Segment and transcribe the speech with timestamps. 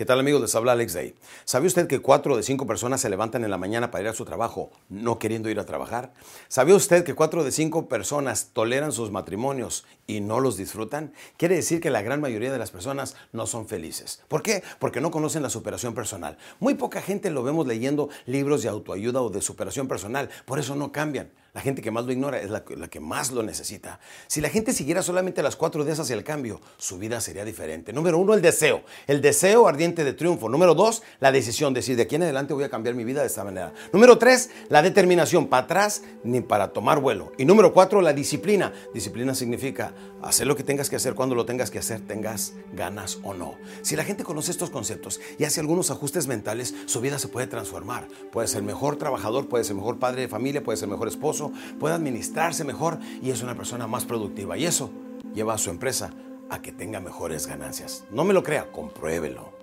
[0.00, 0.40] ¿Qué tal amigos?
[0.40, 1.14] Les habla Alex Day.
[1.44, 4.14] ¿Sabe usted que cuatro de cinco personas se levantan en la mañana para ir a
[4.14, 6.14] su trabajo no queriendo ir a trabajar?
[6.48, 11.12] ¿Sabe usted que cuatro de cinco personas toleran sus matrimonios y no los disfrutan?
[11.36, 14.22] Quiere decir que la gran mayoría de las personas no son felices.
[14.26, 14.62] ¿Por qué?
[14.78, 16.38] Porque no conocen la superación personal.
[16.60, 20.30] Muy poca gente lo vemos leyendo libros de autoayuda o de superación personal.
[20.46, 21.30] Por eso no cambian.
[21.52, 23.98] La gente que más lo ignora es la, que más lo necesita.
[24.28, 27.92] Si la gente siguiera solamente las cuatro días hacia el cambio, su vida sería diferente.
[27.92, 28.82] Número uno, el deseo.
[29.08, 30.48] El deseo ardiente de triunfo.
[30.48, 31.74] Número dos, la decisión.
[31.74, 33.72] Decir, de aquí en adelante voy a cambiar mi vida de esta manera.
[33.92, 35.48] Número tres, la determinación.
[35.48, 37.32] Para atrás ni para tomar vuelo.
[37.36, 38.72] Y número cuatro, la disciplina.
[38.94, 43.18] Disciplina significa hacer lo que tengas que hacer cuando lo tengas que hacer, tengas ganas
[43.24, 43.56] o no.
[43.82, 47.48] Si la gente conoce estos conceptos y hace algunos ajustes mentales, su vida se puede
[47.48, 48.06] transformar.
[48.30, 51.39] Puede ser mejor trabajador, puede ser mejor padre de familia, puede ser mejor esposo
[51.78, 54.56] puede administrarse mejor y es una persona más productiva.
[54.56, 54.90] Y eso
[55.34, 56.10] lleva a su empresa
[56.50, 58.04] a que tenga mejores ganancias.
[58.10, 59.59] No me lo crea, compruébelo.